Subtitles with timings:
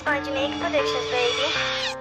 [0.00, 1.99] It's fine to make predictions, baby.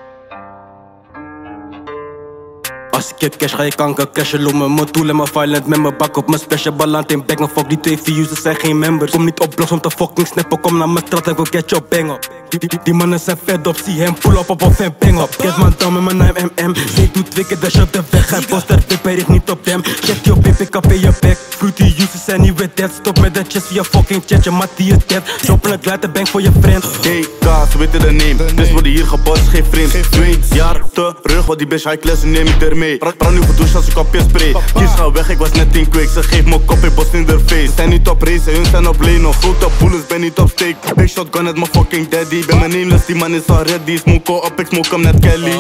[3.00, 4.42] Als ik heb cash ga je kanker cashen.
[4.42, 7.26] Loop met mijn doel en mijn violent met mijn bak op mijn special ballant in
[7.26, 9.12] bek Maar fuck die twee views, ze zijn geen members.
[9.12, 11.70] Kom niet op blogs om te fucking snappen Kom naar mijn strat en go get
[11.70, 12.32] your bang up.
[12.50, 15.22] Die, die, die mannen zijn fed op, zie hem pull up op of hem bang
[15.22, 15.36] up.
[15.38, 18.30] Get man down met mijn 9 mm Zij doet wicked dash op de weg.
[18.30, 19.82] Hij poster pip, hij richt niet op hem.
[19.84, 22.92] Check your pip, ik heb in je bek Fruity users zijn nieuwe dead.
[23.00, 25.24] Stop met de chest via fucking chat Je mat die is dead.
[25.42, 26.84] Droppen het later bank voor je friend.
[26.84, 31.58] DK, ze weten de name Dus worden hier gebost, geen vreemd Twee jaar terug, wat
[31.58, 34.56] die bitch high class neem ik ermee Praat nu gedoucht als ik op je spray.
[34.74, 37.26] Kies ga weg, ik was net in kweek Ze geeft me kop, ik bos in
[37.26, 37.72] de face.
[37.76, 40.76] Zijn niet op race, hun zijn op lane Nog grote bullets, ben niet op steek.
[40.96, 42.46] Big shotgun met mijn fucking daddy.
[42.46, 43.98] Ben mijn nameless, die man is al ready.
[43.98, 45.58] Smoke op, ik smoke hem net Kelly.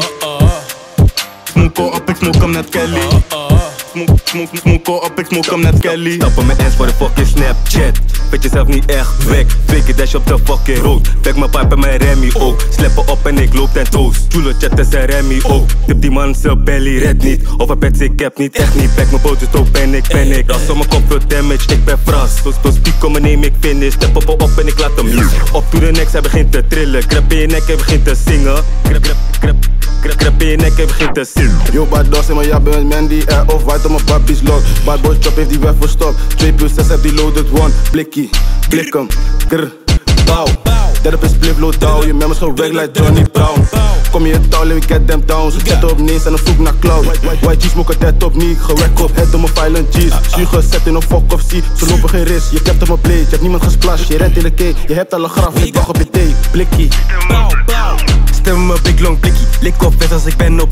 [1.44, 3.38] Smoke op, ik smoke hem net Kelly
[3.99, 6.12] Smoke, smoke, smoke op, ik smoke hem net Kelly.
[6.12, 7.99] Stappen mijn ass voor de fucking Snapchat.
[8.30, 9.46] Weet jezelf niet echt weg.
[9.65, 11.21] Fake dash op de fucking road.
[11.21, 12.62] Back mijn pipe en mijn Remy ook.
[12.70, 14.18] Sleppen op en ik loop ten toes.
[14.29, 15.70] Chulo chat en zijn Remy ook.
[15.85, 17.41] Tip die man zijn belly red niet.
[17.57, 18.96] Of een pet ik heb niet echt niet.
[18.96, 20.49] Back mijn boot is dope en ik ben ik.
[20.49, 23.93] Als mijn kop veel damage ik ben fras Zo zo speak komen neem ik finish.
[23.93, 26.68] Step op op en ik laat hem loose Op to the next hij begint te
[26.68, 27.07] trillen.
[27.07, 28.63] Krap in je nek hij begint te zingen.
[28.84, 29.79] Krap krap krap
[30.38, 33.24] in je nek hij begint te zingen Yo, bad dogs in mijn ja, ben Mandy
[33.28, 34.62] Air of white op mijn babby's lot.
[34.86, 36.16] Bad boy chop heeft die weg verstopt.
[36.38, 37.72] 2 plus 6 heb die loaded one.
[37.92, 38.30] Blikkie,
[38.70, 39.08] blikkem,
[39.48, 39.72] grr,
[40.26, 40.48] bouw
[41.02, 42.08] Derde is spliff low down.
[42.08, 43.68] Je members zo reg like Johnny Brown.
[44.12, 45.52] Kom je touw, let me get them down.
[45.52, 47.05] Ze zetten op nees en een vloek naar cloud.
[47.42, 50.36] YG smoken dead op niet Gerekt op head door mijn violent G's.
[50.36, 53.02] Zugen zet in een fuck of see Ze lopen geen ris, je hebt op mijn
[53.02, 55.64] plate Je hebt niemand gesplashed, je rent in de cake Je hebt al een graf,
[55.64, 56.36] ik wacht op je thee.
[56.52, 56.88] Blikkie,
[58.50, 60.72] Stem me big long blikkie Lik op vet als ik ben op.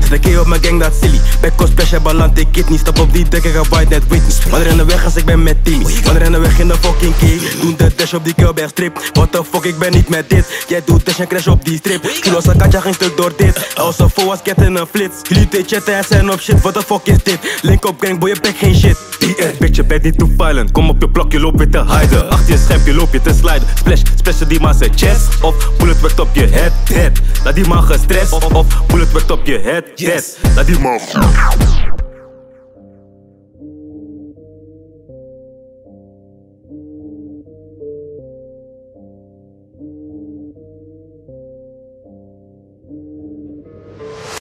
[0.00, 1.20] Zet een keer op mijn gang dat silly.
[1.40, 2.80] Back op special ballant ik kid niet.
[2.80, 5.42] Stap op die dek ik ga white net Whitney Wanneer rennen weg als ik ben
[5.42, 6.02] met Timmy.
[6.04, 9.10] Wanneer rennen weg in de fucking key Doen de dash op die Kelberg strip.
[9.12, 10.64] What the fuck ik ben niet met dit.
[10.68, 12.10] Jij doet dash en crash op die strip.
[12.20, 13.74] Kilo katja geen stuk door dit.
[13.74, 15.14] Als een foe als get in een flits.
[15.22, 16.60] Jullie twee chatten en zijn op shit.
[16.60, 17.38] What the fuck is dit?
[17.62, 20.72] Link op gang boy je bek geen shit DS bitch je bent niet too violent.
[20.72, 23.20] Kom op je blok je loopt weer te hiden Achter je scherm je loop je
[23.20, 23.68] te sliden.
[23.74, 25.40] Splash splash die man zijn chest.
[25.40, 27.20] Of bullet werkt op je head head.
[27.44, 28.32] Laat die man gestrest.
[28.32, 30.98] Of, of bullet werkt op je head dead Laat die man